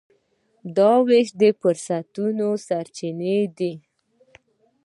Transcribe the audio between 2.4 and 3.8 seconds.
او سرچینو دی.